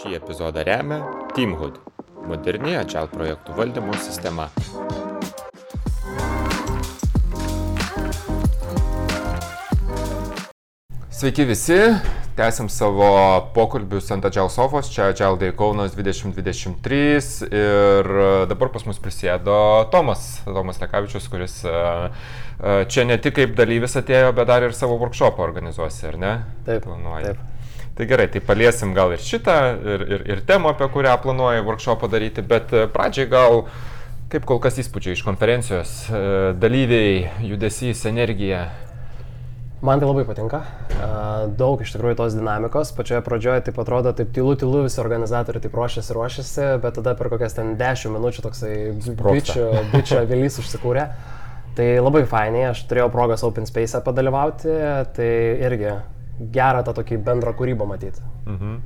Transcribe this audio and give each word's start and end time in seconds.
Šį 0.00 0.14
epizodą 0.16 0.62
remia 0.64 1.02
Teamhood- 1.36 1.74
moderni 2.30 2.72
Agile 2.80 3.10
projektų 3.12 3.52
valdymo 3.52 3.92
sistema. 4.00 4.46
Sveiki 11.12 11.44
visi, 11.44 11.76
tęsim 12.38 12.70
savo 12.72 13.10
pokalbius 13.52 14.08
ant 14.16 14.24
Agile 14.24 14.48
Sofos, 14.48 14.88
čia 14.88 15.10
Agile 15.12 15.36
Day 15.36 15.52
Kaunas 15.52 15.92
2023 15.92 17.44
ir 17.52 18.10
dabar 18.48 18.72
pas 18.72 18.88
mus 18.88 18.96
prisėdo 19.04 19.60
Tomas, 19.92 20.40
Tomas 20.48 20.80
Lekavičius, 20.80 21.28
kuris 21.28 21.60
e, 21.68 21.76
e, 21.76 22.84
čia 22.88 23.04
ne 23.04 23.20
tik 23.20 23.36
kaip 23.36 23.52
dalyvis 23.52 24.00
atėjo, 24.00 24.32
bet 24.32 24.48
dar 24.48 24.64
ir 24.64 24.72
savo 24.72 24.96
workshopą 24.96 25.44
organizuosi, 25.44 26.06
ar 26.08 26.16
ne? 26.16 26.36
Taip, 26.64 26.88
Planuoji. 26.88 27.34
taip. 27.34 27.59
Tai 28.00 28.06
gerai, 28.08 28.30
tai 28.32 28.40
paliesim 28.40 28.94
gal 28.96 29.10
ir 29.12 29.20
šitą, 29.20 29.54
ir, 29.76 30.02
ir, 30.08 30.22
ir 30.32 30.38
temą, 30.48 30.70
apie 30.72 30.86
kurią 30.88 31.18
planuoji 31.20 31.60
workshopą 31.66 32.08
daryti, 32.08 32.40
bet 32.40 32.70
e, 32.72 32.86
pradžiai 32.88 33.26
gal 33.28 33.58
kaip 34.32 34.46
kol 34.48 34.56
kas 34.64 34.78
įspūdžiai 34.80 35.18
iš 35.18 35.20
konferencijos, 35.26 35.90
e, 36.08 36.20
dalyviai, 36.56 37.26
judesys, 37.44 38.06
energija. 38.08 38.62
Man 39.84 40.00
tai 40.00 40.08
labai 40.08 40.24
patinka. 40.24 40.62
A, 40.96 41.08
Daug 41.60 41.82
iš 41.84 41.92
tikrųjų 41.92 42.16
tos 42.22 42.36
dinamikos. 42.38 42.94
Pačioje 42.96 43.20
pradžioje 43.26 43.66
taip 43.66 43.80
atrodo, 43.84 44.14
taip 44.16 44.30
tylu, 44.32 44.54
tylu 44.56 44.86
visi 44.86 44.96
organizatoriai 45.02 45.66
taip 45.66 45.76
ruošiasi, 45.76 46.14
ruošiasi, 46.16 46.64
bet 46.80 46.96
tada 47.02 47.12
per 47.18 47.28
kokias 47.34 47.58
ten 47.58 47.74
10 47.76 48.14
minučių 48.14 48.46
toksai 48.46 48.78
bičio, 49.10 49.66
bičio 49.92 50.22
vilys 50.32 50.56
užsikūrė. 50.64 51.04
Tai 51.76 51.90
labai 52.00 52.24
fainiai, 52.32 52.70
aš 52.70 52.80
turėjau 52.88 53.12
progos 53.12 53.44
Open 53.44 53.68
Space 53.68 54.00
padalyvauti, 54.08 54.72
tai 55.18 55.28
irgi 55.68 55.92
gerą 56.40 56.82
tą 56.86 56.94
tokį 56.96 57.20
bendrą 57.24 57.52
kūrybą 57.58 57.86
matyti. 57.88 58.22
Mhm. 58.48 58.76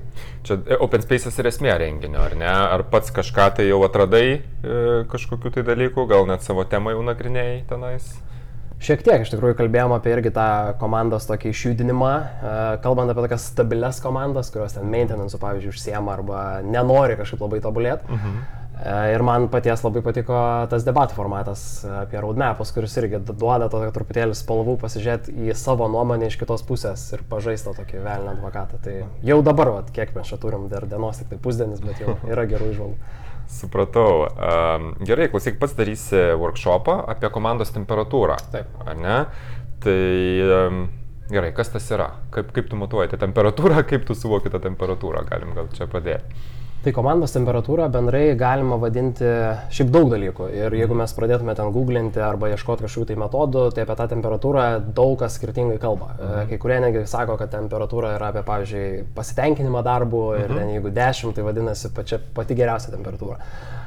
Čia 0.46 0.58
e, 0.66 0.79
Open 0.82 1.04
Space'as 1.04 1.38
ir 1.38 1.48
esmė 1.51 1.76
renginio, 1.80 2.23
ar 2.24 2.37
ne? 2.38 2.51
Ar 2.51 2.84
pats 2.90 3.15
kažką 3.15 3.51
tai 3.59 3.68
jau 3.68 3.80
atradai, 3.87 4.26
e, 4.34 4.79
kažkokių 5.10 5.54
tai 5.54 5.66
dalykų, 5.70 6.06
gal 6.10 6.26
net 6.30 6.46
savo 6.46 6.66
temą 6.68 6.96
jau 6.96 7.04
nagrinėjai 7.06 7.62
tenais? 7.70 8.14
Šiek 8.84 9.04
tiek 9.06 9.23
iš 9.23 9.30
tikrųjų 9.32 9.56
kalbėjom 9.56 9.95
apie 9.96 10.10
irgi 10.12 10.34
tą 10.34 10.74
komandos 10.80 11.29
tokį 11.30 11.52
išjudinimą, 11.54 12.10
e, 12.18 12.56
kalbant 12.84 13.12
apie 13.12 13.23
tokias 13.24 13.46
stabilias 13.52 14.02
komandas, 14.04 14.51
kurios 14.52 14.74
ten 14.76 14.90
maintenance, 14.90 15.38
pavyzdžiui, 15.40 15.73
užsiema 15.73 16.18
arba 16.18 16.42
nenori 16.66 17.16
kažkaip 17.20 17.46
labai 17.46 17.62
tobulėti. 17.64 18.10
Mhm. 18.10 18.63
Ir 18.74 19.22
man 19.22 19.46
paties 19.52 19.84
labai 19.84 20.00
patiko 20.02 20.36
tas 20.70 20.82
debatų 20.82 21.14
formatas 21.14 21.60
apie 22.02 22.18
roadmapus, 22.18 22.72
kuris 22.74 22.96
irgi 22.98 23.20
duoda 23.28 23.68
tokio 23.70 23.92
truputėlį 23.94 24.34
spalvų 24.34 24.74
pasižiūrėti 24.82 25.34
į 25.46 25.54
savo 25.58 25.86
nuomonę 25.92 26.26
iš 26.26 26.40
kitos 26.40 26.64
pusės 26.66 27.04
ir 27.14 27.22
pažaisti 27.30 27.68
tą 27.68 27.76
tokį 27.78 28.02
velnę 28.02 28.32
advokatą. 28.34 28.80
Tai 28.82 28.96
jau 29.22 29.36
dabar, 29.46 29.70
vat, 29.76 29.92
kiek 29.95 30.10
mes 30.16 30.26
čia 30.26 30.40
turim, 30.42 30.66
dar 30.72 30.88
dienos 30.90 31.20
tik 31.20 31.30
tai 31.30 31.38
pusdienis, 31.45 31.84
bet 31.86 32.02
jau 32.02 32.16
yra 32.32 32.48
gerų 32.50 32.72
išvalgų. 32.72 33.14
Supratau. 33.54 34.24
Um, 34.26 34.90
gerai, 35.06 35.28
klausyk, 35.30 35.60
pats 35.62 35.76
darysi 35.78 36.24
workshopą 36.40 36.98
apie 37.14 37.30
komandos 37.30 37.70
temperatūrą. 37.76 38.40
Taip. 38.56 38.74
Ar 38.82 38.98
ne? 38.98 39.16
Tai 39.84 40.00
um, 40.58 40.82
gerai, 41.30 41.54
kas 41.54 41.70
tas 41.76 41.86
yra? 41.95 42.10
Kaip, 42.34 42.50
kaip 42.56 42.72
tu 42.72 42.80
matuoji 42.80 43.14
tą 43.14 43.22
temperatūrą, 43.22 43.84
kaip 43.86 44.08
tu 44.08 44.18
suvoki 44.18 44.50
tą 44.50 44.58
temperatūrą? 44.66 45.22
Galim 45.30 45.54
gal 45.54 45.70
čia 45.76 45.86
pradėti. 45.86 46.42
Tai 46.85 46.93
komandos 46.93 47.32
temperatūrą 47.32 47.87
bendrai 47.88 48.35
galima 48.37 48.77
vadinti 48.77 49.24
šiaip 49.73 49.88
daug 49.93 50.10
dalykų. 50.13 50.51
Ir 50.52 50.74
jeigu 50.77 50.96
mes 50.99 51.15
pradėtume 51.16 51.54
ten 51.57 51.71
googlinti 51.73 52.21
arba 52.21 52.51
ieškoti 52.52 52.85
kažkokių 52.85 53.09
tai 53.09 53.16
metodų, 53.23 53.63
tai 53.73 53.87
apie 53.87 53.96
tą 53.96 54.07
temperatūrą 54.10 54.65
daug 54.99 55.15
kas 55.23 55.38
skirtingai 55.38 55.79
kalba. 55.80 56.10
E, 56.18 56.43
Kai 56.51 56.59
kurie 56.60 56.82
negi 56.85 57.07
sako, 57.09 57.38
kad 57.41 57.54
temperatūra 57.54 58.13
yra 58.18 58.29
apie, 58.35 58.43
pavyzdžiui, 58.51 58.91
pasitenkinimą 59.16 59.80
darbu 59.87 60.21
ir 60.43 60.52
ten 60.52 60.74
jeigu 60.74 60.93
10, 60.93 61.32
tai 61.38 61.46
vadinasi 61.49 61.93
pačia, 61.96 62.21
pati 62.37 62.59
geriausia 62.59 62.93
temperatūra. 62.93 63.41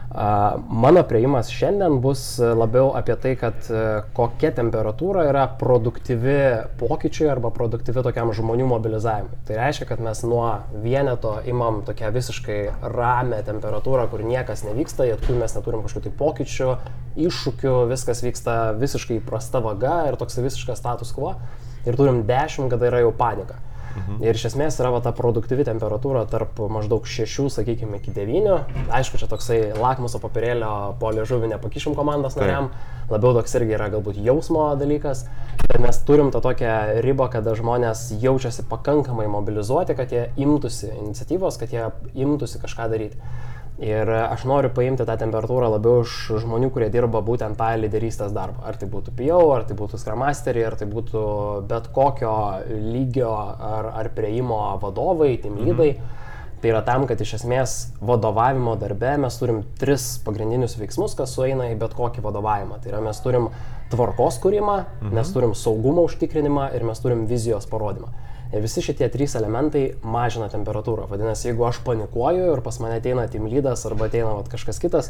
Mano 0.08 1.02
prieimas 1.04 1.50
šiandien 1.52 1.98
bus 2.00 2.22
labiau 2.40 2.94
apie 2.96 3.18
tai, 3.20 3.34
kad 3.36 3.68
e, 3.68 3.82
kokia 4.16 4.54
temperatūra 4.56 5.26
yra 5.28 5.44
produktyvi 5.60 6.38
pokyčiui 6.80 7.28
arba 7.28 7.52
produktyvi 7.52 8.06
tokiam 8.06 8.32
žmonių 8.34 8.70
mobilizavimui. 8.72 9.42
Tai 9.50 9.60
reiškia, 9.60 9.90
kad 9.92 10.02
mes 10.04 10.24
nuo 10.24 10.46
vieneto 10.86 11.36
imam 11.52 11.82
tokią 11.86 12.14
visiškai 12.16 12.60
ramę 12.96 13.42
temperatūrą, 13.50 14.08
kur 14.14 14.24
niekas 14.24 14.64
nevyksta, 14.70 15.10
jokių 15.12 15.38
mes 15.44 15.60
neturim 15.60 15.84
kažkokių 15.84 16.08
tai 16.08 16.18
pokyčių, 16.24 16.72
iššūkių, 17.28 17.78
viskas 17.92 18.24
vyksta 18.24 18.58
visiškai 18.80 19.20
įprasta 19.20 19.60
vaga 19.66 20.06
ir 20.08 20.16
toks 20.16 20.40
visiškas 20.40 20.80
status 20.80 21.12
quo. 21.12 21.36
Ir 21.84 22.00
turim 22.00 22.24
10, 22.28 22.72
kada 22.72 22.88
yra 22.88 23.04
jau 23.04 23.12
panika. 23.16 23.60
Mhm. 23.98 24.20
Ir 24.24 24.38
iš 24.38 24.46
esmės 24.52 24.78
yra 24.82 24.92
va, 24.94 25.02
ta 25.02 25.12
produktyvi 25.16 25.66
temperatūra 25.68 26.26
tarp 26.30 26.60
maždaug 26.72 27.08
6, 27.10 27.50
sakykime, 27.58 27.98
iki 28.02 28.14
9. 28.14 28.54
Aišku, 28.94 29.18
čia 29.18 29.30
toksai 29.32 29.60
lakmuso 29.78 30.22
papirėlio 30.24 30.72
po 31.02 31.12
liežuvį 31.16 31.52
nepakišim 31.56 31.98
komandos 31.98 32.38
Taip. 32.38 32.46
nariam, 32.46 32.70
labiau 33.10 33.34
toks 33.38 33.58
irgi 33.60 33.78
yra 33.78 33.90
galbūt 33.94 34.20
jausmo 34.22 34.70
dalykas, 34.80 35.26
bet 35.66 35.82
mes 35.84 36.02
turim 36.08 36.32
tą 36.32 36.44
tokią 36.46 37.02
ribą, 37.06 37.30
kada 37.34 37.56
žmonės 37.58 38.10
jaučiasi 38.22 38.68
pakankamai 38.70 39.28
mobilizuoti, 39.32 39.98
kad 39.98 40.14
jie 40.14 40.28
imtųsi 40.38 40.92
iniciatyvos, 40.94 41.58
kad 41.58 41.74
jie 41.74 41.90
imtųsi 42.14 42.62
kažką 42.62 42.90
daryti. 42.94 43.18
Ir 43.78 44.10
aš 44.10 44.42
noriu 44.50 44.72
paimti 44.74 45.06
tą 45.06 45.14
temperatūrą 45.22 45.68
labiau 45.70 46.02
iš 46.02 46.14
žmonių, 46.42 46.72
kurie 46.74 46.88
dirba 46.90 47.20
būtent 47.22 47.60
tą 47.60 47.76
lyderystės 47.78 48.32
darbą. 48.34 48.64
Ar 48.66 48.78
tai 48.82 48.88
būtų 48.90 49.14
PO, 49.20 49.42
ar 49.54 49.68
tai 49.70 49.78
būtų 49.78 50.00
Scrum 50.02 50.24
Masterį, 50.26 50.64
ar 50.66 50.78
tai 50.80 50.88
būtų 50.90 51.22
bet 51.70 51.92
kokio 51.94 52.34
lygio 52.74 53.30
ar, 53.30 53.92
ar 54.02 54.10
prieimo 54.18 54.58
vadovai, 54.82 55.36
team 55.44 55.60
lydai. 55.62 55.92
Tai 56.58 56.72
yra 56.72 56.82
tam, 56.82 57.06
kad 57.06 57.22
iš 57.22 57.36
esmės 57.38 57.74
vadovavimo 58.02 58.74
darbe 58.82 59.12
mes 59.22 59.36
turim 59.38 59.62
tris 59.78 60.08
pagrindinius 60.26 60.74
veiksmus, 60.80 61.14
kas 61.14 61.36
sueina 61.38 61.70
į 61.70 61.76
bet 61.78 61.94
kokį 61.94 62.24
vadovavimą. 62.26 62.80
Tai 62.82 62.96
yra 62.96 63.04
mes 63.06 63.22
turim 63.22 63.52
tvarkos 63.92 64.40
kūrimą, 64.42 64.80
mes 65.14 65.30
turim 65.36 65.54
saugumo 65.54 66.08
užtikrinimą 66.10 66.72
ir 66.74 66.88
mes 66.88 67.04
turim 67.04 67.28
vizijos 67.30 67.70
parodymą. 67.70 68.10
Visi 68.48 68.80
šitie 68.80 69.10
trys 69.12 69.34
elementai 69.36 69.82
mažina 70.08 70.48
temperatūrą. 70.48 71.10
Vadinasi, 71.12 71.50
jeigu 71.50 71.66
aš 71.68 71.82
panikuoju 71.84 72.54
ir 72.54 72.62
pas 72.64 72.78
mane 72.80 73.02
ateina 73.02 73.26
team 73.28 73.50
lydas 73.52 73.84
arba 73.90 74.08
ateina 74.08 74.30
vat, 74.38 74.48
kažkas 74.48 74.80
kitas 74.80 75.10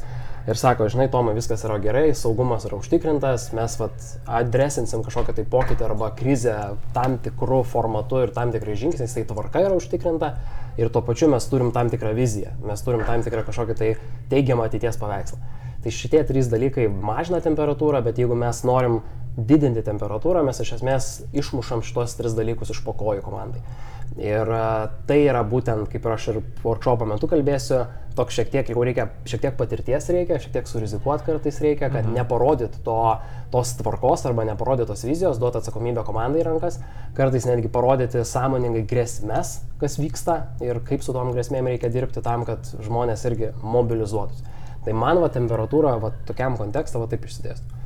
ir 0.50 0.58
sako, 0.58 0.88
žinai, 0.90 1.06
Tomai, 1.14 1.36
viskas 1.38 1.62
yra 1.68 1.78
gerai, 1.84 2.08
saugumas 2.18 2.66
yra 2.66 2.80
užtikrintas, 2.82 3.52
mes 3.58 3.76
vat, 3.78 4.08
adresinsim 4.40 5.04
kažkokią 5.06 5.38
tai 5.38 5.46
pokytį 5.54 5.86
arba 5.86 6.10
krizę 6.18 6.56
tam 6.98 7.20
tikrų 7.22 7.62
formatu 7.70 8.24
ir 8.26 8.34
tam 8.34 8.56
tikrais 8.56 8.82
žingsniais, 8.82 9.14
tai 9.14 9.28
tvarka 9.30 9.62
yra 9.68 9.78
užtikrinta 9.78 10.34
ir 10.82 10.90
tuo 10.90 11.04
pačiu 11.06 11.30
mes 11.30 11.46
turim 11.52 11.70
tam 11.76 11.94
tikrą 11.94 12.16
viziją, 12.18 12.56
mes 12.66 12.82
turim 12.86 13.06
tam 13.06 13.22
tikrą 13.22 13.46
kažkokį 13.46 13.78
tai 13.78 13.92
teigiamą 14.34 14.66
ateities 14.66 14.98
paveikslą. 14.98 15.38
Tai 15.86 15.94
šitie 15.94 16.24
trys 16.26 16.50
dalykai 16.50 16.90
mažina 16.90 17.38
temperatūrą, 17.46 18.02
bet 18.04 18.18
jeigu 18.18 18.36
mes 18.36 18.64
norim 18.66 18.98
didinti 19.38 19.84
temperatūrą, 19.86 20.42
mes 20.46 20.60
iš 20.64 20.78
esmės 20.80 21.12
išmušam 21.38 21.84
šitos 21.86 22.18
tris 22.18 22.34
dalykus 22.38 22.74
iš 22.74 22.82
pokojų 22.86 23.22
komandai. 23.26 23.62
Ir 24.18 24.50
a, 24.50 24.90
tai 25.06 25.20
yra 25.28 25.44
būtent, 25.46 25.92
kaip 25.92 26.06
ir 26.08 26.14
aš 26.16 26.28
ir 26.32 26.40
workshopo 26.64 27.06
metu 27.06 27.30
kalbėsiu, 27.30 27.84
toks 28.18 28.34
šiek 28.34 28.50
tiek, 28.50 28.72
jau 28.74 28.82
reikia, 28.82 29.12
šiek 29.30 29.44
tiek 29.44 29.58
patirties 29.60 30.10
reikia, 30.10 30.40
šiek 30.42 30.56
tiek 30.56 30.70
surizikuoti 30.70 31.28
kartais 31.28 31.60
reikia, 31.62 31.92
kad 31.92 32.02
mhm. 32.02 32.16
neparodyt 32.18 32.80
to, 32.88 32.98
tos 33.54 33.76
tvarkos 33.78 34.26
arba 34.26 34.48
neparodyt 34.48 34.90
tos 34.90 35.06
vizijos, 35.06 35.38
duoti 35.38 35.62
atsakomybę 35.62 36.02
komandai 36.08 36.42
rankas, 36.48 36.80
kartais 37.20 37.46
netgi 37.46 37.70
parodyti 37.70 38.26
sąmoningai 38.26 38.88
grėsmės, 38.90 39.60
kas 39.78 40.00
vyksta 40.02 40.40
ir 40.66 40.82
kaip 40.88 41.06
su 41.06 41.14
tom 41.14 41.30
grėsmėm 41.36 41.70
reikia 41.76 41.94
dirbti 41.94 42.26
tam, 42.26 42.48
kad 42.48 42.66
žmonės 42.82 43.28
irgi 43.30 43.54
mobilizuotųsi. 43.62 44.56
Tai 44.88 44.98
man 44.98 45.22
va 45.22 45.30
temperatūra 45.30 45.98
va 46.02 46.16
tokiam 46.26 46.58
kontekstą 46.58 47.04
va 47.04 47.12
taip 47.12 47.28
išsidėsto. 47.28 47.77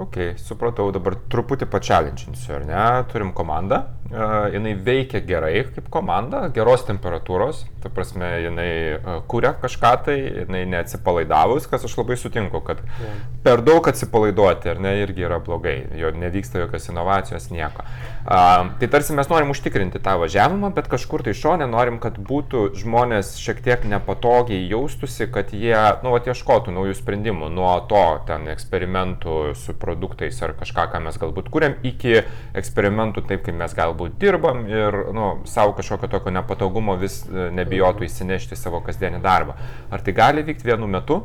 Ok, 0.00 0.16
supratau, 0.40 0.86
dabar 0.94 1.16
truputį 1.28 1.66
pačialinčinsiu, 1.68 2.54
ar 2.56 2.62
ne? 2.64 2.84
Turim 3.10 3.34
komandą, 3.36 3.82
uh, 4.08 4.46
jinai 4.48 4.72
veikia 4.80 5.20
gerai 5.26 5.66
kaip 5.74 5.90
komanda, 5.92 6.46
geros 6.56 6.86
temperatūros, 6.88 7.66
ta 7.82 7.90
prasme, 7.92 8.30
jinai 8.46 8.70
uh, 8.96 9.18
kuria 9.28 9.50
kažką 9.60 9.90
tai, 10.06 10.16
jinai 10.44 10.62
neatsipalaidavus, 10.72 11.66
kas 11.68 11.84
aš 11.84 11.98
labai 11.98 12.16
sutinku, 12.16 12.62
kad 12.64 12.80
Jo. 13.00 13.10
per 13.44 13.60
daug 13.66 13.84
atsipalaiduoti, 13.92 14.70
ar 14.72 14.80
ne, 14.80 14.94
irgi 15.02 15.26
yra 15.28 15.36
blogai, 15.44 15.76
jo 16.00 16.14
nevyksta 16.16 16.62
jokios 16.62 16.88
inovacijos, 16.88 17.50
nieko. 17.52 17.84
Uh, 18.24 18.72
tai 18.80 18.88
tarsi 18.94 19.16
mes 19.16 19.28
norim 19.28 19.52
užtikrinti 19.52 20.00
tą 20.00 20.16
važiavimą, 20.22 20.72
bet 20.76 20.88
kažkur 20.92 21.26
tai 21.28 21.36
šonė 21.36 21.68
norim, 21.68 22.00
kad 22.00 22.16
būtų 22.16 22.70
žmonės 22.80 23.34
šiek 23.40 23.60
tiek 23.68 23.84
nepatogiai 23.92 24.64
jaustusi, 24.70 25.28
kad 25.28 25.52
jie, 25.52 25.76
nu, 26.06 26.16
atieškotų 26.16 26.72
naujų 26.78 26.96
sprendimų 27.02 27.52
nuo 27.52 27.76
to 27.92 28.04
ten 28.28 28.48
eksperimentų 28.48 29.38
su 29.60 29.76
produktais 29.90 30.38
ar 30.46 30.54
kažką, 30.58 30.86
ką 30.92 31.02
mes 31.02 31.18
galbūt 31.20 31.50
kuriam, 31.50 31.74
iki 31.82 32.20
eksperimentų 32.56 33.26
taip, 33.26 33.42
kaip 33.48 33.58
mes 33.58 33.74
galbūt 33.74 34.16
dirbam 34.22 34.62
ir, 34.70 35.02
nu, 35.16 35.32
savo 35.50 35.74
kažkokio 35.78 36.12
tokio 36.14 36.34
nepatogumo 36.38 36.96
vis 37.00 37.24
e, 37.26 37.50
nebijotų 37.58 38.06
įsinešti 38.06 38.58
savo 38.58 38.82
kasdienį 38.86 39.22
darbą. 39.24 39.58
Ar 39.90 40.06
tai 40.06 40.16
gali 40.16 40.46
vykti 40.46 40.70
vienu 40.70 40.88
metu? 40.90 41.22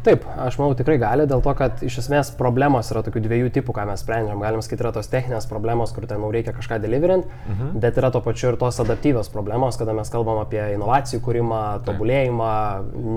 Taip, 0.00 0.22
aš 0.40 0.56
manau 0.56 0.72
tikrai 0.72 0.94
gali, 0.96 1.26
dėl 1.28 1.42
to, 1.44 1.52
kad 1.52 1.82
iš 1.84 1.98
esmės 2.00 2.30
problemos 2.38 2.88
yra 2.88 3.02
tokių 3.04 3.20
dviejų 3.20 3.50
tipų, 3.58 3.74
ką 3.76 3.82
mes 3.90 4.00
sprendžiam. 4.00 4.40
Galim 4.40 4.62
sakyti, 4.64 4.80
yra 4.80 4.94
tos 4.96 5.10
techninės 5.12 5.44
problemos, 5.50 5.92
kur 5.92 6.06
ten 6.08 6.24
reikia 6.32 6.54
kažką 6.56 6.78
deliverint, 6.80 7.26
mhm. 7.50 7.74
bet 7.82 8.00
yra 8.00 8.08
to 8.14 8.22
pačiu 8.24 8.54
ir 8.54 8.56
tos 8.62 8.80
adaptyvios 8.80 9.28
problemos, 9.28 9.76
kada 9.76 9.92
mes 9.92 10.08
kalbam 10.08 10.40
apie 10.40 10.62
inovacijų 10.78 11.20
kūrimą, 11.26 11.60
tobulėjimą, 11.84 12.54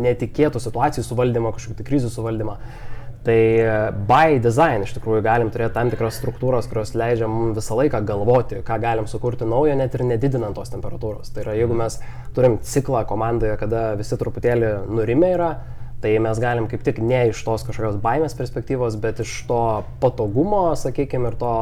netikėtų 0.10 0.60
situacijų 0.66 1.08
suvaldymą, 1.08 1.54
kažkokių 1.56 1.80
tai 1.80 1.88
krizių 1.88 2.12
suvaldymą. 2.18 2.58
Tai 3.24 3.40
by 4.08 4.40
design 4.44 4.84
iš 4.84 4.98
tikrųjų 4.98 5.22
galim 5.24 5.48
turėti 5.52 5.78
tam 5.78 5.88
tikras 5.94 6.18
struktūras, 6.20 6.66
kurios 6.68 6.92
leidžia 6.92 7.30
mums 7.32 7.56
visą 7.56 7.78
laiką 7.80 8.02
galvoti, 8.04 8.60
ką 8.68 8.80
galim 8.84 9.08
sukurti 9.08 9.48
naujo, 9.48 9.78
net 9.80 9.96
ir 9.96 10.04
nedidinant 10.10 10.58
tos 10.58 10.74
temperatūros. 10.74 11.32
Tai 11.32 11.46
yra, 11.46 11.54
jeigu 11.56 11.78
mes 11.80 11.96
turim 12.36 12.58
ciklą 12.68 13.06
komandoje, 13.08 13.56
kada 13.62 13.94
visi 13.96 14.20
truputėlį 14.20 14.74
nurimė 14.92 15.32
yra, 15.38 15.50
tai 16.04 16.18
mes 16.20 16.40
galim 16.44 16.68
kaip 16.68 16.84
tik 16.84 17.00
ne 17.00 17.30
iš 17.30 17.46
tos 17.48 17.64
kažkokios 17.64 18.02
baimės 18.04 18.36
perspektyvos, 18.36 19.00
bet 19.00 19.24
iš 19.24 19.38
to 19.48 19.64
patogumo, 20.04 20.66
sakykime, 20.76 21.32
ir 21.32 21.40
to 21.40 21.54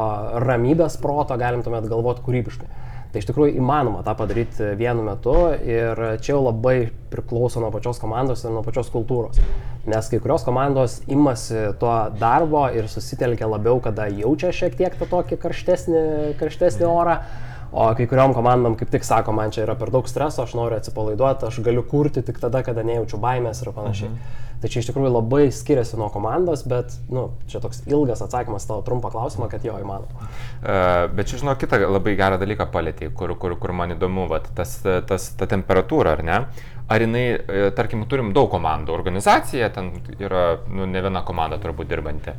ramybės 0.42 0.98
proto 0.98 1.38
galim 1.38 1.62
tuomet 1.62 1.86
galvoti 1.86 2.26
kūrybiškai. 2.26 2.81
Tai 3.12 3.20
iš 3.20 3.26
tikrųjų 3.28 3.58
įmanoma 3.60 4.00
tą 4.06 4.14
padaryti 4.16 4.70
vienu 4.80 5.02
metu 5.04 5.34
ir 5.52 5.98
čia 6.24 6.32
jau 6.32 6.46
labai 6.46 6.76
priklauso 7.12 7.60
nuo 7.60 7.68
pačios 7.74 8.00
komandos 8.00 8.46
ir 8.46 8.54
nuo 8.54 8.62
pačios 8.64 8.88
kultūros. 8.92 9.36
Nes 9.84 10.08
kai 10.08 10.20
kurios 10.22 10.46
komandos 10.46 11.00
imasi 11.12 11.66
to 11.80 11.92
darbo 12.16 12.64
ir 12.72 12.88
susitelkia 12.88 13.50
labiau, 13.52 13.82
kada 13.84 14.06
jaučia 14.08 14.54
šiek 14.56 14.78
tiek 14.78 14.96
tą 14.96 15.10
tokį 15.10 15.40
karštesnį, 15.44 16.04
karštesnį 16.40 16.88
orą. 16.88 17.18
O 17.72 17.88
kai 17.96 18.04
kuriuom 18.08 18.34
komandom 18.36 18.76
kaip 18.76 18.90
tik 18.92 19.04
sako, 19.08 19.32
man 19.32 19.52
čia 19.54 19.64
yra 19.64 19.74
per 19.80 19.88
daug 19.94 20.08
streso, 20.08 20.44
aš 20.44 20.52
noriu 20.58 20.76
atsipalaiduoti, 20.76 21.48
aš 21.48 21.62
galiu 21.64 21.84
kurti 21.88 22.20
tik 22.26 22.40
tada, 22.42 22.60
kada 22.66 22.84
nejaučiu 22.84 23.20
baimės 23.20 23.64
ir 23.64 23.72
panašiai. 23.72 24.10
Mhm. 24.12 24.40
Tai 24.62 24.68
čia 24.70 24.78
iš 24.78 24.92
tikrųjų 24.92 25.08
labai 25.10 25.46
skiriasi 25.50 25.96
nuo 25.98 26.06
komandos, 26.14 26.60
bet 26.70 26.92
nu, 27.10 27.24
čia 27.50 27.58
toks 27.64 27.80
ilgas 27.90 28.20
atsakymas 28.22 28.68
tavo 28.68 28.84
trumpą 28.86 29.10
klausimą, 29.10 29.48
kad 29.50 29.64
jo 29.66 29.74
įmanoma. 29.74 30.28
Uh, 30.62 31.08
bet 31.16 31.32
čia 31.32 31.40
žinau 31.40 31.56
kitą 31.58 31.80
labai 31.82 32.14
gerą 32.20 32.38
dalyką 32.38 32.68
palėtė, 32.70 33.08
kur, 33.18 33.34
kur, 33.42 33.56
kur 33.58 33.74
man 33.74 33.96
įdomu, 33.96 34.28
vat, 34.30 34.46
tas, 34.54 34.76
tas, 35.08 35.32
ta 35.34 35.48
temperatūra, 35.50 36.14
ar 36.14 36.22
ne? 36.28 36.38
Ar 36.92 37.02
jinai, 37.02 37.24
e, 37.40 37.66
tarkim, 37.74 38.04
turim 38.10 38.30
daug 38.36 38.50
komandų, 38.52 38.92
organizacija, 38.94 39.70
ten 39.74 39.90
yra 40.20 40.60
nu, 40.68 40.86
ne 40.86 41.02
viena 41.02 41.22
komanda 41.26 41.58
turbūt 41.62 41.88
dirbanti. 41.90 42.34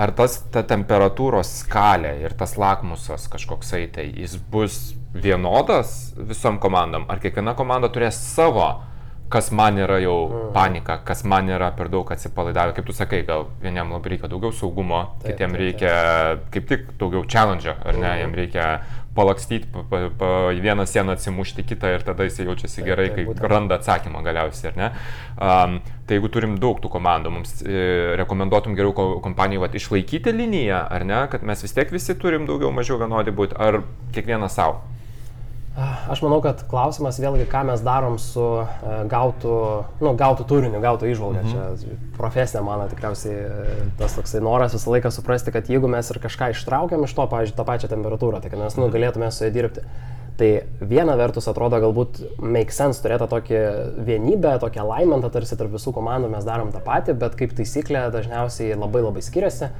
Ar 0.00 0.12
tas 0.16 0.38
ta 0.52 0.62
temperatūros 0.64 1.50
skalė 1.62 2.14
ir 2.24 2.32
tas 2.38 2.56
lakmusas 2.60 3.26
kažkoksai, 3.32 3.82
tai 3.92 4.06
jis 4.08 4.38
bus 4.52 4.78
vienodas 5.12 6.14
visom 6.16 6.56
komandom, 6.62 7.04
ar 7.12 7.20
kiekviena 7.20 7.52
komanda 7.58 7.92
turės 7.92 8.16
savo 8.16 8.70
kas 9.32 9.48
man 9.50 9.78
yra 9.80 9.96
jau 10.02 10.16
mhm. 10.28 10.48
panika, 10.52 10.98
kas 11.08 11.24
man 11.24 11.48
yra 11.48 11.70
per 11.76 11.88
daug 11.92 12.10
atsipalaidavę, 12.12 12.74
kaip 12.76 12.88
tu 12.88 12.96
sakai, 12.96 13.22
gal 13.28 13.46
vieniem 13.62 13.94
labai 13.94 14.14
reikia 14.14 14.28
daugiau 14.28 14.52
saugumo, 14.52 15.02
taip, 15.22 15.32
kitiem 15.32 15.56
reikia 15.56 15.92
taip. 15.94 16.50
kaip 16.56 16.68
tik 16.72 16.90
daugiau 17.00 17.24
challenge, 17.24 17.72
ar 17.72 17.96
ne, 17.96 18.08
mhm. 18.10 18.18
jiem 18.20 18.36
reikia 18.42 18.66
palakstyti, 19.14 19.68
pa, 19.72 19.84
pa, 19.90 20.00
pa, 20.18 20.28
vieną 20.62 20.86
sieną 20.86 21.12
atsimušti 21.16 21.64
kitą 21.68 21.90
ir 21.94 22.04
tada 22.06 22.24
jis 22.24 22.38
jaučiasi 22.42 22.84
gerai, 22.86 23.10
kai 23.12 23.26
randa 23.48 23.76
atsakymą 23.80 24.22
galiausiai, 24.24 24.72
ar 24.72 24.78
ne. 24.80 24.90
Um, 25.36 25.76
tai 26.06 26.18
jeigu 26.18 26.30
turim 26.32 26.56
daug 26.60 26.80
tų 26.82 26.90
komandų, 26.92 27.32
mums 27.34 27.58
e, 27.64 27.82
rekomenduotum 28.20 28.76
geriau 28.78 29.20
kompanijai 29.24 29.62
vat, 29.66 29.76
išlaikyti 29.78 30.32
liniją, 30.36 30.80
ar 30.96 31.04
ne, 31.08 31.20
kad 31.32 31.44
mes 31.46 31.64
vis 31.64 31.76
tiek 31.76 31.92
visi 31.92 32.16
turim 32.18 32.48
daugiau 32.48 32.72
mažiau 32.74 32.98
vienodi 33.00 33.34
būti, 33.36 33.58
ar 33.60 33.82
kiekvienas 34.16 34.58
savo. 34.58 34.80
Aš 35.72 36.20
manau, 36.20 36.42
kad 36.44 36.60
klausimas 36.68 37.16
vėlgi, 37.16 37.46
ką 37.48 37.62
mes 37.70 37.80
darom 37.84 38.18
su 38.20 38.42
e, 38.60 38.96
gautu, 39.08 39.52
nu, 40.04 40.10
gautu 40.20 40.44
turiniu, 40.44 40.82
gautu 40.84 41.08
išvalga. 41.08 41.44
Mhm. 41.46 41.78
Čia 41.80 42.00
profesinė 42.18 42.60
mano 42.66 42.88
tikriausiai 42.90 43.38
e, 43.40 43.76
tas 44.00 44.18
toksai 44.18 44.42
noras 44.44 44.76
visą 44.76 44.92
laiką 44.92 45.12
suprasti, 45.14 45.54
kad 45.54 45.70
jeigu 45.72 45.88
mes 45.88 46.10
ir 46.12 46.20
kažką 46.20 46.50
ištraukiam 46.52 47.06
iš 47.06 47.14
to, 47.16 47.24
pavyzdžiui, 47.30 47.56
tą 47.56 47.64
pačią 47.68 47.88
temperatūrą, 47.94 48.42
tai 48.44 48.52
kad 48.52 48.60
mes 48.60 48.76
nu, 48.76 48.84
mhm. 48.84 48.96
galėtume 48.98 49.30
su 49.32 49.46
ja 49.46 49.54
dirbti. 49.54 49.86
Tai 50.42 50.50
viena 50.88 51.16
vertus 51.16 51.48
atrodo 51.48 51.80
galbūt 51.80 52.20
make 52.40 52.72
sense 52.72 53.00
turėti 53.04 53.28
tokį 53.32 53.64
vienybę, 54.04 54.58
tokį 54.60 54.80
alignmentą, 54.84 55.32
tarsi 55.32 55.56
tarp 55.60 55.72
visų 55.72 55.92
komandų 55.96 56.30
mes 56.32 56.44
darom 56.48 56.72
tą 56.72 56.80
patį, 56.84 57.16
bet 57.20 57.36
kaip 57.38 57.52
taisyklė 57.56 58.06
dažniausiai 58.12 58.76
labai 58.76 59.04
labai 59.04 59.24
skiriasi. 59.24 59.72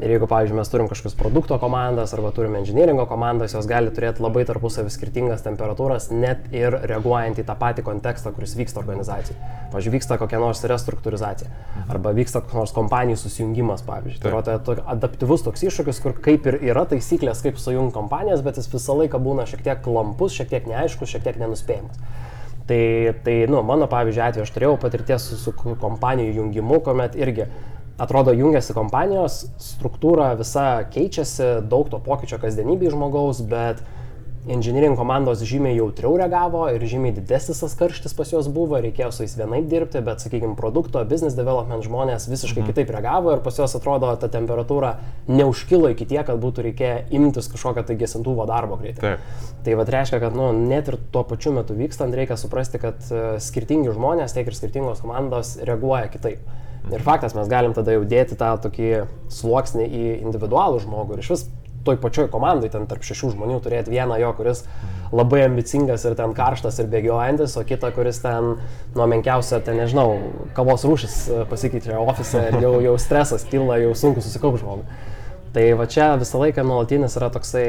Ir 0.00 0.14
jeigu, 0.14 0.24
pavyzdžiui, 0.24 0.56
mes 0.56 0.70
turim 0.72 0.86
kažkokius 0.88 1.14
produkto 1.18 1.58
komandas 1.60 2.14
arba 2.16 2.30
turim 2.32 2.54
inžinieringo 2.56 3.04
komandas, 3.10 3.52
jos 3.52 3.66
gali 3.68 3.90
turėti 3.92 4.24
labai 4.24 4.46
tarpusavį 4.48 4.88
skirtingas 4.90 5.44
temperatūras, 5.44 6.08
net 6.16 6.46
ir 6.56 6.72
reaguojant 6.88 7.42
į 7.42 7.44
tą 7.46 7.56
patį 7.60 7.84
kontekstą, 7.84 8.32
kuris 8.32 8.56
vyksta 8.56 8.80
organizacijai. 8.80 9.36
Pavyzdžiui, 9.74 9.92
vyksta 9.98 10.16
kokia 10.22 10.40
nors 10.40 10.64
restruktūrizacija 10.72 11.52
arba 11.92 12.14
vyksta 12.16 12.40
koks 12.40 12.56
nors 12.56 12.72
kompanijų 12.76 13.20
susijungimas, 13.20 13.84
pavyzdžiui. 13.84 14.22
Tai 14.24 14.32
yra 14.32 14.40
tai 14.64 14.78
adaptyvus 14.96 15.44
toks 15.44 15.66
iššūkis, 15.68 16.00
kur 16.04 16.16
kaip 16.24 16.48
ir 16.48 16.58
yra 16.72 16.86
taisyklės, 16.88 17.44
kaip 17.44 17.60
sujungti 17.60 17.94
kompanijas, 17.98 18.40
bet 18.46 18.60
jis 18.60 18.72
visą 18.72 18.96
laiką 19.02 19.20
būna 19.20 19.44
šiek 19.50 19.60
tiek 19.66 19.84
klampus, 19.84 20.32
šiek 20.38 20.48
tiek 20.54 20.72
neaiškus, 20.72 21.12
šiek 21.12 21.28
tiek 21.28 21.36
nenuspėjamas. 21.42 22.00
Tai, 22.66 22.82
tai 23.26 23.36
nu, 23.50 23.60
mano 23.66 23.88
pavyzdžiui 23.90 24.24
atveju 24.24 24.46
aš 24.46 24.54
turėjau 24.54 24.78
patirties 24.80 25.28
su, 25.28 25.38
su 25.40 25.52
kompanijų 25.58 26.38
jungimu, 26.38 26.78
kuomet 26.86 27.18
irgi 27.18 27.48
atrodo 28.02 28.34
jungiasi 28.34 28.74
kompanijos, 28.76 29.44
struktūra 29.62 30.32
visa 30.38 30.84
keičiasi, 30.92 31.58
daug 31.70 31.90
to 31.92 32.02
pokyčio 32.02 32.40
kasdienybėje 32.42 32.96
žmogaus, 32.96 33.42
bet 33.46 33.82
inžiniering 34.50 34.96
komandos 34.98 35.38
žymiai 35.46 35.76
jautriau 35.76 36.16
reagavo 36.18 36.64
ir 36.74 36.82
žymiai 36.82 37.14
didesnis 37.14 37.60
tas 37.62 37.76
karštis 37.78 38.14
pas 38.18 38.30
juos 38.32 38.48
buvo, 38.50 38.80
reikėjo 38.82 39.12
su 39.14 39.22
jais 39.22 39.36
vienaip 39.38 39.68
dirbti, 39.70 40.02
bet, 40.02 40.24
sakykime, 40.24 40.56
produkto, 40.58 41.02
business 41.06 41.38
development 41.38 41.86
žmonės 41.86 42.26
visiškai 42.26 42.64
mhm. 42.64 42.72
kitaip 42.72 42.90
reagavo 42.90 43.36
ir 43.36 43.44
pas 43.44 43.60
juos 43.60 43.76
atrodo 43.78 44.10
ta 44.18 44.30
temperatūra 44.32 44.96
neužkilo 45.30 45.92
iki 45.94 46.08
tiek, 46.10 46.24
kad 46.26 46.42
būtų 46.42 46.66
reikėję 46.66 46.96
imtis 47.14 47.50
kažkokio 47.52 47.86
tai 47.86 47.98
gesintuvo 48.00 48.48
darbo 48.50 48.80
greitai. 48.82 49.14
Taip. 49.14 49.46
Tai 49.62 49.78
vad 49.78 49.94
reiškia, 49.94 50.18
kad 50.24 50.34
nu, 50.34 50.50
net 50.58 50.90
ir 50.90 50.98
tuo 51.14 51.22
pačiu 51.28 51.54
metu 51.54 51.78
vykstant 51.78 52.18
reikia 52.18 52.34
suprasti, 52.40 52.82
kad 52.82 52.98
uh, 53.14 53.38
skirtingi 53.38 53.94
žmonės, 53.94 54.34
tiek 54.34 54.50
ir 54.50 54.58
skirtingos 54.58 55.04
komandos 55.06 55.54
reaguoja 55.62 56.10
kitaip. 56.10 56.42
Ir 56.90 57.02
faktas, 57.04 57.36
mes 57.38 57.46
galim 57.50 57.74
tada 57.76 57.94
jau 57.94 58.02
dėti 58.08 58.34
tą 58.38 58.56
tokį 58.64 58.88
sluoksnį 59.30 59.84
į 59.86 60.06
individualų 60.24 60.80
žmogų 60.82 61.14
ir 61.14 61.22
iš 61.22 61.30
vis 61.30 61.44
toj 61.86 61.98
pačioj 62.02 62.28
komandai, 62.30 62.70
ten 62.70 62.86
tarp 62.90 63.04
šešių 63.06 63.32
žmonių 63.34 63.58
turėti 63.62 63.92
vieną 63.94 64.18
jo, 64.22 64.30
kuris 64.38 64.64
labai 65.14 65.42
ambicingas 65.46 66.04
ir 66.06 66.16
ten 66.18 66.34
karštas 66.36 66.78
ir 66.82 66.90
bėgiojantis, 66.92 67.56
o 67.58 67.64
kitą, 67.66 67.90
kuris 67.94 68.20
ten 68.22 68.54
nuo 68.96 69.08
menkiausio, 69.10 69.60
ten 69.66 69.80
nežinau, 69.82 70.18
kavos 70.56 70.86
rūšis 70.88 71.16
pasikeičia 71.50 71.98
ofise 72.02 72.46
ir 72.50 72.60
jau, 72.62 72.76
jau 72.86 72.94
stresas 73.02 73.46
kyla, 73.50 73.80
jau 73.82 73.96
sunku 73.98 74.22
susikaupti 74.24 74.62
žmogui. 74.62 74.86
Tai 75.52 75.64
va 75.76 75.84
čia 75.84 76.14
visą 76.16 76.38
laiką 76.40 76.62
nuolatinis 76.64 77.12
yra 77.18 77.28
toksai 77.32 77.66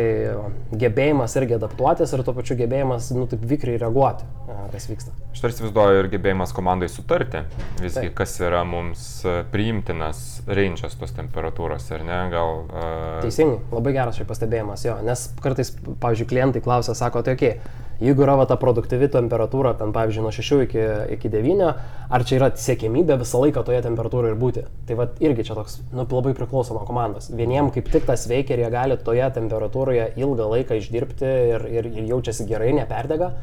gebėjimas 0.79 1.33
irgi 1.35 1.57
adaptuotis 1.57 2.13
ir 2.15 2.23
tuo 2.23 2.31
pačiu 2.37 2.55
gebėjimas, 2.61 3.09
nu, 3.11 3.25
taip 3.27 3.43
vikriai 3.49 3.75
reaguoti, 3.81 4.23
kas 4.71 4.87
vyksta. 4.87 5.11
Aš 5.33 5.43
tarsi 5.43 5.59
įsivaizduoju 5.59 5.99
ir 5.99 6.09
gebėjimas 6.13 6.55
komandai 6.55 6.87
sutarti, 6.87 7.43
visgi 7.81 8.05
taip. 8.05 8.15
kas 8.21 8.37
yra 8.39 8.63
mums 8.67 9.03
priimtinas 9.51 10.23
range'as 10.47 10.95
tos 10.99 11.11
temperatūros, 11.17 11.89
ar 11.97 12.07
ne, 12.07 12.21
gal... 12.31 12.63
Uh... 12.71 13.19
Teisingai, 13.25 13.59
labai 13.75 13.95
geras 13.99 14.19
šiaip 14.19 14.31
pastebėjimas, 14.31 14.87
jo, 14.87 14.95
nes 15.03 15.27
kartais, 15.43 15.75
pavyzdžiui, 15.83 16.29
klientai 16.31 16.63
klausia, 16.63 16.95
sako, 16.95 17.25
tai 17.27 17.35
okei, 17.35 17.57
okay, 17.57 17.83
Jeigu 18.01 18.25
yra 18.25 18.33
va, 18.39 18.45
ta 18.49 18.57
produktyvi 18.59 19.07
temperatūra, 19.13 19.75
ten 19.77 19.93
pavyzdžiui 19.95 20.23
nuo 20.25 20.31
6 20.33 20.63
iki, 20.65 20.85
iki 21.15 21.29
9, 21.31 21.69
ar 22.13 22.25
čia 22.27 22.39
yra 22.39 22.49
siekėmybė 22.57 23.19
visą 23.21 23.41
laiką 23.43 23.63
toje 23.67 23.83
temperatūroje 23.85 24.33
ir 24.33 24.39
būti? 24.41 24.65
Tai 24.89 24.97
va 24.99 25.07
irgi 25.23 25.45
čia 25.47 25.57
toks 25.57 25.79
nu, 25.93 26.07
labai 26.09 26.33
priklauso 26.37 26.75
nuo 26.75 26.83
komandos. 26.87 27.29
Vieniem 27.31 27.69
kaip 27.75 27.91
tik 27.93 28.07
tas 28.09 28.25
veikia 28.29 28.57
ir 28.57 28.65
jie 28.65 28.71
gali 28.73 28.97
toje 28.97 29.29
temperatūroje 29.37 30.09
ilgą 30.19 30.49
laiką 30.55 30.79
išdirbti 30.81 31.33
ir, 31.53 31.67
ir, 31.69 31.91
ir 31.93 32.09
jaučiasi 32.11 32.49
gerai, 32.49 32.73
neperdega. 32.81 33.33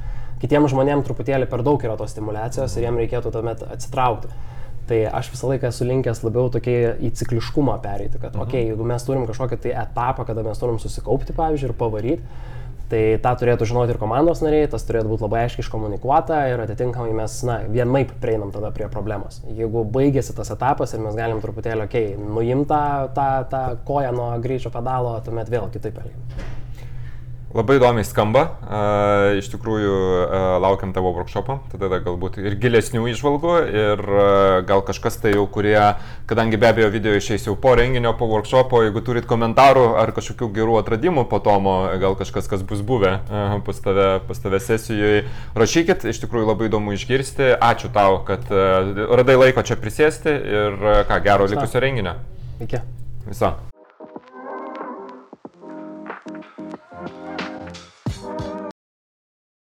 Kitiems 0.40 0.72
žmonėms 0.72 1.04
truputėlį 1.06 1.48
per 1.50 1.62
daug 1.64 1.82
yra 1.84 1.98
tos 2.00 2.14
stimulacijos 2.14 2.76
ir 2.76 2.88
jiems 2.88 3.04
reikėtų 3.04 3.32
tuomet 3.34 3.64
atsitraukti. 3.70 4.32
Tai 4.90 5.00
aš 5.14 5.28
visą 5.30 5.52
laiką 5.52 5.68
esu 5.70 5.86
linkęs 5.86 6.24
labiau 6.24 6.48
tokį 6.50 6.76
į 7.06 7.10
cikliškumą 7.20 7.76
pereiti, 7.84 8.18
kad, 8.18 8.32
mhm. 8.34 8.42
okei, 8.42 8.64
okay, 8.64 8.70
jeigu 8.72 8.86
mes 8.88 9.04
turim 9.06 9.26
kažkokią 9.28 9.60
tai 9.62 9.74
etapą, 9.84 10.24
kada 10.26 10.42
mes 10.42 10.58
turim 10.58 10.80
susikaupti, 10.82 11.36
pavyzdžiui, 11.36 11.68
ir 11.70 11.76
pavaryti, 11.78 12.40
Tai 12.90 13.00
tą 13.22 13.32
turėtų 13.38 13.68
žinoti 13.70 13.94
ir 13.94 14.00
komandos 14.02 14.40
nariai, 14.42 14.66
tas 14.70 14.82
turėtų 14.88 15.12
būti 15.12 15.22
labai 15.22 15.44
aiškiai 15.44 15.62
iškomunikuota 15.62 16.40
ir 16.50 16.62
atitinkamai 16.64 17.12
mes, 17.14 17.36
na, 17.46 17.60
vienaip 17.70 18.16
prieinam 18.22 18.50
tada 18.54 18.72
prie 18.74 18.88
problemos. 18.90 19.38
Jeigu 19.46 19.84
baigėsi 19.94 20.34
tas 20.34 20.50
etapas 20.50 20.96
ir 20.96 21.04
mes 21.04 21.18
galim 21.18 21.42
truputėlį, 21.44 21.86
okei, 21.86 22.14
okay, 22.16 22.30
nuimti 22.34 22.80
tą, 23.14 23.28
tą, 23.52 23.62
koją 23.86 24.10
nuo 24.16 24.32
greičio 24.42 24.74
pedalo, 24.74 25.14
tuomet 25.26 25.52
vėl 25.54 25.70
kitaip 25.70 26.02
elgiam. 26.02 26.58
Labai 27.50 27.80
įdomiai 27.80 28.06
skamba, 28.06 28.44
iš 29.34 29.48
tikrųjų 29.50 29.94
laukiam 30.62 30.92
tavo 30.94 31.10
workshopą, 31.16 31.56
tada 31.72 31.98
galbūt 31.98 32.36
ir 32.38 32.54
gilesnių 32.62 33.08
išvalgų 33.10 33.54
ir 33.66 34.02
gal 34.68 34.84
kažkas 34.86 35.16
tai 35.18 35.32
jau, 35.32 35.48
kurie, 35.50 35.74
kadangi 36.30 36.60
be 36.62 36.68
abejo 36.68 36.92
video 36.94 37.16
išeis 37.18 37.48
jau 37.48 37.56
po 37.58 37.72
renginio, 37.74 38.12
po 38.14 38.28
workshopo, 38.30 38.84
jeigu 38.86 39.02
turit 39.02 39.26
komentarų 39.26 39.82
ar 39.98 40.12
kažkokių 40.14 40.46
gerų 40.60 40.76
atradimų 40.78 41.24
po 41.32 41.40
tomo, 41.42 41.74
gal 41.98 42.14
kažkas, 42.20 42.46
kas 42.52 42.62
bus 42.62 42.84
buvę 42.86 43.16
pas, 43.66 43.82
tave, 43.82 44.06
pas 44.28 44.44
tave 44.46 44.60
sesijoje, 44.62 45.24
rašykit, 45.58 46.06
iš 46.06 46.22
tikrųjų 46.22 46.52
labai 46.52 46.70
įdomu 46.70 46.94
išgirsti, 46.94 47.50
ačiū 47.58 47.90
tau, 47.90 48.20
kad 48.30 48.46
radai 48.46 49.36
laiko 49.40 49.66
čia 49.66 49.74
prisėsti 49.74 50.36
ir 50.38 50.78
ką 51.10 51.18
gero 51.26 51.50
likusio 51.50 51.82
renginio. 51.82 52.14
Iki. 52.62 52.84
Viso. 53.26 53.56